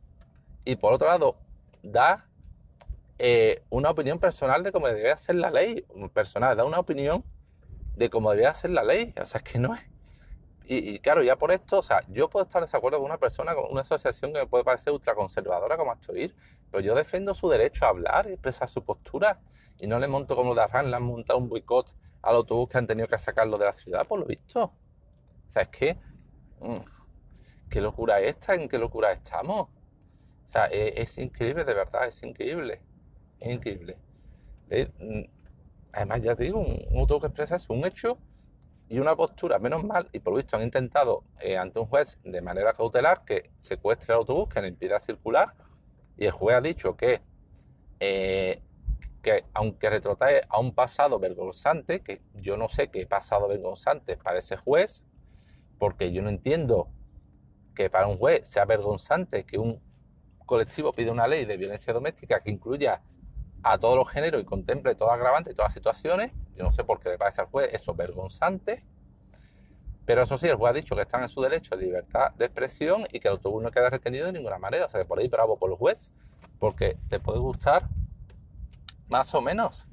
y 0.65 0.75
por 0.75 0.93
otro 0.93 1.07
lado, 1.07 1.37
da 1.85 2.27
eh, 3.21 3.63
una 3.71 3.91
opinión 3.91 4.19
personal 4.19 4.65
de 4.65 4.73
cómo 4.73 4.89
debería 4.89 5.17
ser 5.19 5.37
la 5.37 5.51
ley, 5.51 5.87
personal, 6.13 6.57
da 6.57 6.65
una 6.65 6.81
opinión 6.81 7.25
de 7.95 8.11
cómo 8.11 8.33
debería 8.33 8.55
ser 8.55 8.71
la 8.71 8.83
ley, 8.83 9.15
o 9.23 9.25
sea, 9.25 9.39
es 9.39 9.45
que 9.45 9.61
no 9.61 9.75
es. 9.75 9.83
Y, 10.67 10.99
claro, 11.01 11.23
ya 11.23 11.37
por 11.37 11.53
esto, 11.53 11.81
o 11.81 11.83
sea, 11.83 12.03
yo 12.09 12.31
puedo 12.31 12.45
estar 12.45 12.63
en 12.63 12.65
desacuerdo 12.65 12.97
con 12.99 13.07
una 13.07 13.19
persona, 13.19 13.55
con 13.55 13.71
una 13.71 13.83
asociación 13.83 14.33
que 14.33 14.41
me 14.41 14.47
puede 14.47 14.65
parecer 14.65 14.95
ultraconservadora 14.95 15.77
como 15.77 15.95
ir 16.15 16.35
pero 16.71 16.83
yo 16.83 16.95
defiendo 16.95 17.35
su 17.35 17.51
derecho 17.51 17.85
a 17.85 17.89
hablar 17.91 18.29
expresar 18.29 18.69
su 18.69 18.83
postura 18.83 19.41
y 19.79 19.87
no 19.87 19.99
le 19.99 20.09
monto 20.09 20.35
como 20.35 20.55
de 20.55 20.63
Arran, 20.63 20.91
le 20.91 20.97
han 20.97 21.03
montado 21.03 21.39
un 21.39 21.51
boicot 21.51 21.95
al 22.23 22.37
autobús 22.37 22.69
que 22.71 22.79
han 22.79 22.87
tenido 22.87 23.07
que 23.09 23.19
sacarlo 23.19 23.59
de 23.59 23.67
la 23.67 23.73
ciudad, 23.73 24.07
por 24.07 24.19
lo 24.19 24.25
visto. 24.25 24.65
O 24.65 25.51
sea, 25.51 25.63
es 25.63 25.69
que. 25.69 25.99
Mm, 26.61 26.77
¿Qué 27.69 27.81
locura 27.81 28.21
es 28.21 28.31
esta? 28.31 28.55
¿En 28.55 28.69
qué 28.69 28.79
locura 28.79 29.13
estamos? 29.13 29.69
O 30.45 30.49
sea, 30.49 30.69
e, 30.69 31.01
es, 31.01 31.19
increíble, 31.19 31.65
de 31.65 31.75
verdad, 31.75 32.07
es 32.07 32.23
increíble. 32.23 32.81
Es 33.41 33.55
increíble. 33.55 33.99
Mm, 34.71 35.25
además, 35.93 36.23
ya 36.23 36.35
te 36.35 36.45
digo, 36.45 36.61
un, 36.61 36.99
autobús 36.99 37.23
que 37.23 37.27
expresa 37.27 37.57
es 37.57 37.69
un 37.69 37.85
hecho 37.85 38.19
y 38.95 39.01
una 39.01 39.17
postura, 39.17 39.59
menos 39.59 39.85
mal, 39.85 40.09
y 40.13 40.21
por 40.21 40.33
lo 40.33 40.37
visto 40.37 40.57
han 40.57 40.63
intentado 40.63 41.25
eh, 41.41 41.57
ante 41.57 41.79
un 41.79 41.87
juez 41.87 42.19
de 42.23 42.41
manera 42.41 42.75
cautelar 42.75 43.25
que 43.25 43.51
secuestre 43.59 44.13
el 44.15 44.19
autobús, 44.21 44.49
que 44.49 44.63
le 44.63 44.69
impida 44.69 45.01
circular, 45.01 45.55
y 46.17 46.27
el 46.27 46.31
juez 46.31 46.57
ha 46.57 46.61
dicho 46.61 46.97
que 46.97 47.21
eh, 48.01 48.63
que 49.25 49.45
aunque 49.55 49.91
retrotrae 49.91 50.43
a 50.49 50.61
un 50.61 50.75
pasado 50.75 51.19
vergonzante, 51.19 52.01
que 52.01 52.21
yo 52.35 52.57
no 52.57 52.69
sé 52.69 52.91
qué 52.91 53.07
pasado 53.07 53.49
vergonzante 53.49 54.17
para 54.17 54.39
ese 54.39 54.57
juez, 54.57 55.05
porque 55.79 56.13
yo 56.13 56.23
no 56.23 56.29
entiendo 56.29 56.89
que 57.75 57.91
para 57.91 58.07
un 58.07 58.19
juez 58.19 58.49
sea 58.49 58.67
vergonzante 58.67 59.45
que 59.45 59.59
un 59.59 59.81
colectivo 60.47 60.93
pida 60.93 61.11
una 61.11 61.27
ley 61.27 61.47
de 61.47 61.57
violencia 61.57 61.93
doméstica 61.93 62.41
que 62.41 62.51
incluya 62.51 63.03
a 63.63 63.79
todos 63.79 63.97
los 63.97 64.09
géneros 64.09 64.43
y 64.43 64.45
contemple 64.45 64.95
todo 64.95 65.11
agravante 65.11 65.51
y 65.51 65.55
todas 65.55 65.71
las 65.71 65.75
situaciones. 65.75 66.33
Yo 66.57 66.65
no 66.65 66.73
sé 66.73 66.85
por 66.85 67.01
qué 67.01 67.11
le 67.11 67.19
parece 67.19 67.41
al 67.41 67.49
juez 67.49 67.71
eso 67.73 67.95
vergonzante. 67.95 68.85
Pero 70.07 70.23
eso 70.23 70.37
sí, 70.37 70.47
el 70.47 70.57
juez 70.57 70.71
ha 70.71 70.75
dicho 70.75 70.95
que 70.95 71.03
están 71.03 71.23
en 71.23 71.29
su 71.29 71.41
derecho 71.41 71.77
de 71.77 71.85
libertad 71.85 72.33
de 72.35 72.45
expresión 72.45 73.05
y 73.11 73.21
que 73.21 73.29
el 73.29 73.33
autobús 73.33 73.63
no 73.63 73.71
queda 73.71 73.89
retenido 73.89 74.27
de 74.27 74.33
ninguna 74.33 74.59
manera. 74.59 74.87
O 74.87 74.91
sea, 74.91 75.01
que 75.01 75.07
por 75.07 75.19
ahí 75.19 75.29
bravo 75.29 75.59
por 75.59 75.71
el 75.71 75.77
juez, 75.77 76.13
porque 76.59 76.99
te 77.09 77.21
puede 77.21 77.39
gustar 77.39 77.89
más 79.09 79.35
o 79.35 79.41
menos, 79.41 79.87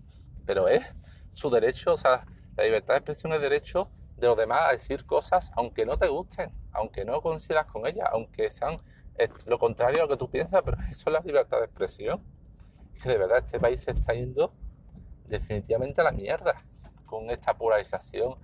pero 0.46 0.68
es 0.68 0.86
su 1.32 1.50
derecho, 1.50 1.94
o 1.94 1.98
sea, 1.98 2.26
la 2.58 2.64
libertad 2.64 2.94
de 2.94 2.98
expresión 3.00 3.34
es 3.34 3.42
derecho 3.42 3.90
de 4.18 4.28
los 4.28 4.38
demás 4.38 4.70
a 4.70 4.72
decir 4.74 5.06
cosas 5.06 5.52
aunque 5.56 5.86
no 5.86 5.98
te 5.98 6.08
gusten, 6.08 6.52
aunque 6.72 7.06
no 7.06 7.22
coincidas 7.22 7.66
con 7.66 7.88
ellas, 7.88 8.08
aunque 8.12 8.50
sean 8.50 8.78
lo 9.46 9.60
contrario 9.60 10.00
a 10.00 10.06
lo 10.06 10.10
que 10.10 10.18
tú 10.18 10.30
piensas, 10.30 10.62
pero 10.64 10.78
eso 10.90 11.04
es 11.10 11.14
la 11.14 11.20
libertad 11.22 11.60
de 11.60 11.66
expresión. 11.66 12.22
que 13.02 13.10
de 13.10 13.18
verdad 13.18 13.40
este 13.40 13.60
país 13.60 13.82
se 13.82 13.92
está 13.92 14.14
yendo 14.14 14.54
definitivamente 15.32 16.02
a 16.02 16.04
la 16.04 16.12
mierda 16.12 16.56
con 17.06 17.30
esta 17.30 17.56
polarización, 17.56 18.36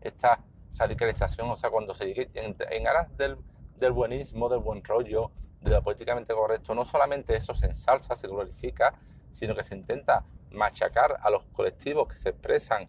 esta 0.00 0.40
radicalización, 0.78 1.50
o 1.50 1.56
sea, 1.56 1.70
cuando 1.70 1.94
se 1.94 2.06
llegue 2.06 2.30
en, 2.34 2.86
aras 2.86 3.14
del, 3.16 3.36
del 3.76 3.92
buenismo, 3.92 4.48
del 4.48 4.60
buen 4.60 4.82
rollo, 4.82 5.30
de 5.60 5.70
lo 5.70 5.82
políticamente 5.82 6.32
correcto, 6.32 6.74
no 6.74 6.84
solamente 6.84 7.36
eso 7.36 7.54
se 7.54 7.66
ensalza, 7.66 8.16
se 8.16 8.28
glorifica, 8.28 8.94
sino 9.30 9.54
que 9.54 9.62
se 9.62 9.74
intenta 9.74 10.24
machacar 10.50 11.18
a 11.22 11.30
los 11.30 11.44
colectivos 11.46 12.08
que 12.08 12.16
se 12.16 12.30
expresan 12.30 12.88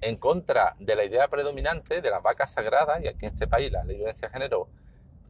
en 0.00 0.16
contra 0.16 0.76
de 0.78 0.94
la 0.94 1.04
idea 1.04 1.28
predominante 1.28 2.00
de 2.00 2.10
las 2.10 2.22
vacas 2.22 2.52
sagradas, 2.52 3.02
y 3.02 3.08
aquí 3.08 3.26
en 3.26 3.32
este 3.32 3.46
país 3.46 3.72
la 3.72 3.82
violencia 3.82 4.28
de 4.28 4.32
género 4.32 4.68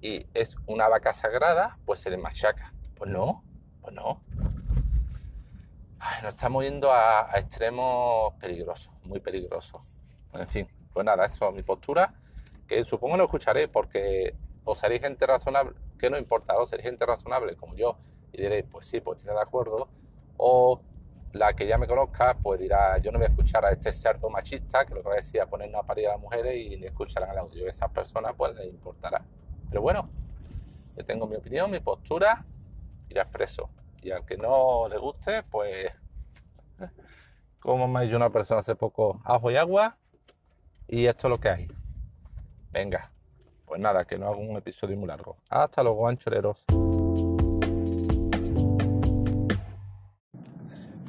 y 0.00 0.26
es 0.34 0.56
una 0.66 0.88
vaca 0.88 1.12
sagrada, 1.14 1.78
pues 1.84 2.00
se 2.00 2.10
le 2.10 2.18
machaca. 2.18 2.72
Pues 2.96 3.10
no, 3.10 3.42
pues 3.80 3.94
no. 3.94 4.22
Nos 6.22 6.34
estamos 6.34 6.64
yendo 6.64 6.92
a, 6.92 7.30
extremos 7.36 8.34
peligrosos, 8.34 8.92
muy 9.04 9.20
peligrosos. 9.20 9.80
En 10.32 10.48
fin, 10.48 10.68
pues 10.92 11.04
nada, 11.04 11.26
eso 11.26 11.48
es 11.48 11.54
mi 11.54 11.62
postura, 11.62 12.14
que 12.66 12.84
supongo 12.84 13.16
lo 13.16 13.24
escucharé 13.24 13.68
porque 13.68 14.34
os 14.64 14.78
seréis 14.78 15.00
gente 15.00 15.26
razonable, 15.26 15.74
que 15.98 16.10
no 16.10 16.18
importa, 16.18 16.56
os 16.56 16.70
seréis 16.70 16.88
gente 16.88 17.06
razonable 17.06 17.56
como 17.56 17.74
yo, 17.74 17.96
y 18.32 18.42
diréis, 18.42 18.64
pues 18.70 18.86
sí, 18.86 19.00
pues 19.00 19.18
tiene 19.18 19.34
de 19.34 19.42
acuerdo, 19.42 19.88
o 20.36 20.80
la 21.32 21.54
que 21.54 21.66
ya 21.66 21.76
me 21.78 21.86
conozca, 21.86 22.34
pues 22.34 22.60
dirá, 22.60 22.98
yo 22.98 23.12
no 23.12 23.18
voy 23.18 23.26
a 23.26 23.30
escuchar 23.30 23.64
a 23.64 23.70
este 23.70 23.92
cerdo 23.92 24.30
machista 24.30 24.84
que 24.84 24.94
lo 24.94 25.02
que 25.02 25.08
va 25.08 25.14
a 25.14 25.16
decir 25.16 25.40
es 25.40 25.46
ponernos 25.46 25.82
a 25.82 25.86
parir 25.86 26.08
a 26.08 26.12
las 26.12 26.20
mujeres 26.20 26.56
y 26.56 26.76
ni 26.76 26.86
escucharán 26.86 27.30
el 27.30 27.38
audio. 27.38 27.68
Esas 27.68 27.90
personas 27.90 28.32
pues 28.36 28.54
les 28.54 28.66
importará. 28.66 29.22
Pero 29.68 29.82
bueno, 29.82 30.08
yo 30.96 31.04
tengo 31.04 31.26
mi 31.26 31.36
opinión, 31.36 31.70
mi 31.70 31.80
postura 31.80 32.44
y 33.08 33.14
la 33.14 33.22
expreso. 33.22 33.68
Y 34.08 34.10
al 34.10 34.24
que 34.24 34.38
no 34.38 34.88
le 34.88 34.96
guste, 34.96 35.42
pues 35.42 35.92
como 37.60 37.86
me 37.86 38.04
dicho 38.04 38.16
una 38.16 38.30
persona 38.30 38.60
hace 38.60 38.74
poco, 38.74 39.20
ajo 39.22 39.50
y 39.50 39.56
agua 39.56 39.98
y 40.86 41.04
esto 41.04 41.26
es 41.26 41.30
lo 41.30 41.38
que 41.38 41.50
hay. 41.50 41.68
Venga, 42.72 43.12
pues 43.66 43.78
nada, 43.82 44.06
que 44.06 44.16
no 44.16 44.28
hago 44.28 44.38
un 44.38 44.56
episodio 44.56 44.96
muy 44.96 45.06
largo. 45.06 45.36
Hasta 45.50 45.82
luego, 45.82 46.08
anchoreros. 46.08 46.64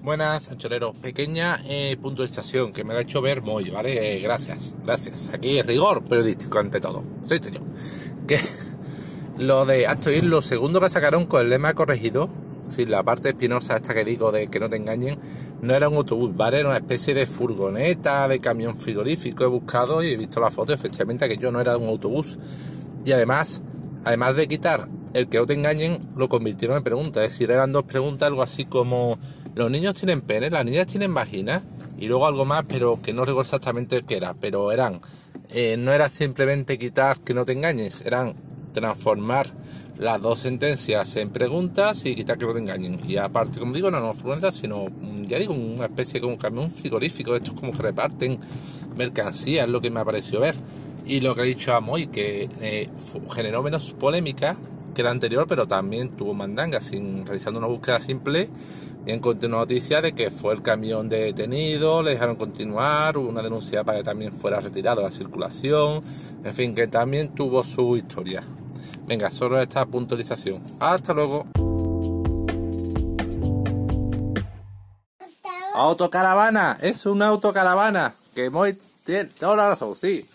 Buenas, 0.03 0.50
anchoreros. 0.50 0.98
Pequeña 0.98 1.60
eh, 1.63 1.96
puntualización 2.01 2.74
que 2.74 2.84
me 2.84 2.96
ha 2.96 3.00
hecho 3.00 3.22
ver 3.22 3.41
muy, 3.41 3.70
¿vale? 3.70 4.18
Eh, 4.18 4.20
gracias, 4.20 4.75
gracias. 4.84 5.34
Aquí 5.34 5.62
rigor 5.62 6.03
periodístico 6.03 6.60
ante 6.60 6.82
todo. 6.82 7.06
Soy 7.24 7.39
yo. 7.39 7.62
Que 8.27 8.39
lo 9.38 9.65
de 9.65 9.88
Acto 9.88 10.12
Ir, 10.12 10.25
lo 10.25 10.41
segundo 10.41 10.82
que 10.82 10.89
sacaron 10.89 11.25
con 11.27 11.44
el 11.44 11.50
lema 11.50 11.74
corregido, 11.74 12.29
si 12.70 12.86
la 12.86 13.04
parte 13.04 13.30
espinosa 13.30 13.76
esta 13.76 13.94
que 13.94 14.04
digo 14.04 14.32
de 14.32 14.48
que 14.48 14.60
no 14.60 14.68
te 14.68 14.78
engañen, 14.78 15.18
no 15.62 15.76
era 15.76 15.90
un 15.90 15.98
autobús, 15.98 16.36
¿vale? 16.36 16.60
Era 16.60 16.70
una 16.70 16.78
especie 16.78 17.14
de 17.14 17.26
furgoneta, 17.26 18.28
de 18.28 18.40
camión 18.40 18.78
frigorífico. 18.78 19.44
He 19.44 19.48
buscado 19.48 20.04
y 20.04 20.12
he 20.12 20.18
visto 20.18 20.40
la 20.40 20.52
foto, 20.52 20.74
efectivamente, 20.74 21.28
que 21.28 21.38
yo 21.38 21.52
no 21.52 21.60
era 21.60 21.78
un 21.78 21.88
autobús. 21.88 22.38
Y 23.06 23.12
además, 23.12 23.62
además 24.04 24.36
de 24.36 24.48
quitar 24.48 24.88
el 25.14 25.28
que 25.28 25.38
no 25.40 25.46
te 25.46 25.54
engañen, 25.54 26.00
lo 26.16 26.30
convirtieron 26.30 26.78
en 26.78 26.84
pregunta. 26.84 27.24
Es 27.24 27.34
decir, 27.34 27.52
eran 27.52 27.72
dos 27.72 27.84
preguntas, 27.84 28.28
algo 28.28 28.44
así 28.44 28.66
como 28.66 29.18
los 29.56 29.72
niños 29.72 29.96
tienen 29.96 30.22
pene, 30.22 30.50
las 30.50 30.66
niñas 30.66 30.88
tienen 30.88 31.14
vagina 31.14 31.64
y 31.98 32.08
luego 32.08 32.28
algo 32.28 32.46
más, 32.46 32.64
pero 32.68 33.02
que 33.02 33.14
no 33.14 33.26
recuerdo 33.26 33.42
exactamente 33.42 34.04
qué 34.08 34.18
era, 34.18 34.34
pero 34.34 34.72
eran, 34.72 35.02
eh, 35.50 35.76
no 35.78 35.92
era 35.92 36.08
simplemente 36.08 36.78
quitar 36.78 37.20
que 37.20 37.34
no 37.34 37.44
te 37.44 37.54
engañes, 37.54 38.02
eran 38.06 38.36
transformar 38.74 39.52
las 40.00 40.22
dos 40.22 40.39
sentencias 40.39 41.18
en 41.18 41.29
preguntas 41.29 42.06
y 42.06 42.15
quitar 42.15 42.38
que 42.38 42.46
no 42.46 42.53
te 42.53 42.60
engañen. 42.60 43.01
Y 43.06 43.18
aparte, 43.18 43.60
como 43.60 43.74
digo, 43.74 43.91
no, 43.91 44.00
no 44.00 44.13
preguntas, 44.13 44.56
sino, 44.56 44.86
mm, 44.86 45.25
ya 45.25 45.38
digo, 45.38 45.53
una 45.53 45.86
especie 45.86 46.22
como 46.22 46.34
un 46.34 46.39
camión 46.39 46.72
frigorífico, 46.72 47.36
estos 47.36 47.53
como 47.53 47.74
que 47.74 47.82
reparten 47.82 48.39
mercancías, 48.96 49.65
es 49.65 49.72
lo 49.72 49.82
que 49.82 49.91
me 49.91 50.00
ha 50.00 50.06
parecido 50.06 50.39
ver. 50.39 50.56
Y 51.06 51.20
lo 51.20 51.36
que 51.36 51.41
ha 51.41 51.44
dicho 51.44 51.74
a 51.74 51.82
Moy, 51.82 52.08
que 52.08 52.50
eh, 52.62 52.89
generó 53.32 53.62
menos 53.62 53.91
polémica 53.91 54.56
que 54.96 55.03
la 55.03 55.12
anterior, 55.12 55.46
pero 55.48 55.68
también 55.68 56.10
tuvo 56.10 56.34
mandanga, 56.34 56.79
sin 56.79 57.25
realizando 57.25 57.60
una 57.60 57.68
búsqueda 57.68 58.00
simple 58.00 58.50
y 59.06 59.12
encontré 59.12 59.48
una 59.48 59.58
noticia 59.58 60.01
de 60.01 60.13
que 60.13 60.29
fue 60.29 60.53
el 60.53 60.62
camión 60.62 61.10
detenido, 61.10 62.03
le 62.03 62.12
dejaron 62.12 62.36
continuar, 62.36 63.18
hubo 63.18 63.29
una 63.29 63.41
denuncia 63.41 63.84
para 63.84 64.00
que 64.00 64.03
también 64.03 64.32
fuera 64.34 64.60
retirado 64.60 65.01
la 65.01 65.12
circulación, 65.12 66.01
en 66.44 66.53
fin, 66.53 66.75
que 66.75 66.88
también 66.88 67.34
tuvo 67.34 67.63
su 67.63 67.98
historia. 67.98 68.44
Venga, 69.10 69.32
solo 69.32 69.60
esta 69.60 69.88
puntualización. 69.88 70.62
Hasta 70.80 71.16
luego. 71.16 71.48
Autocaravana, 75.74 76.78
es 76.80 77.08
una 77.08 77.30
autocaravana. 77.30 78.13
Que 78.36 78.51
muy 78.51 78.78
tiene 79.04 79.25
toda 79.25 79.56
la 79.56 79.70
razón, 79.70 79.96
sí. 80.00 80.30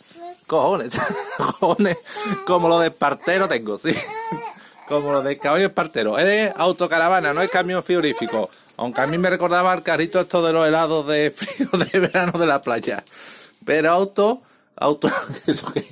Cojones, 0.48 0.92
cojones, 1.36 1.98
como 2.44 2.68
lo 2.68 2.80
de 2.80 2.90
partero 2.90 3.46
tengo, 3.46 3.78
sí. 3.78 3.94
Como 4.88 5.12
lo 5.12 5.22
de 5.22 5.38
caballo 5.38 5.66
espartero. 5.66 6.18
Eres 6.18 6.52
autocaravana, 6.56 7.32
no 7.32 7.42
es 7.42 7.50
camión 7.50 7.84
frigorífico. 7.84 8.50
Aunque 8.76 9.02
a 9.02 9.06
mí 9.06 9.18
me 9.18 9.30
recordaba 9.30 9.72
el 9.72 9.84
carrito 9.84 10.18
esto 10.18 10.44
de 10.44 10.52
los 10.52 10.66
helados 10.66 11.06
de 11.06 11.30
frío 11.30 11.68
de 11.78 12.00
verano 12.00 12.36
de 12.40 12.46
la 12.48 12.60
playa. 12.60 13.04
Pero 13.64 13.92
auto, 13.92 14.42
auto, 14.74 15.08
¿eso 15.46 15.72
qué? 15.72 15.86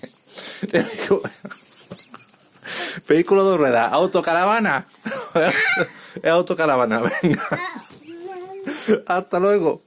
Vehículo 3.08 3.50
de 3.50 3.56
ruedas, 3.56 3.92
autocaravana. 3.92 4.86
es 6.22 6.30
autocaravana, 6.30 7.00
venga. 7.00 7.48
Hasta 9.06 9.38
luego. 9.38 9.82